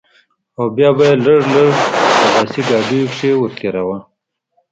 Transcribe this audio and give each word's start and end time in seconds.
او 0.57 0.65
بيا 0.75 0.89
به 0.97 1.03
يې 1.09 1.15
لږ 1.25 1.41
لږ 1.53 1.69
په 2.19 2.27
لاسي 2.33 2.61
ګاډيو 2.69 3.11
کښې 3.13 3.31
ورتېراوه. 3.37 3.97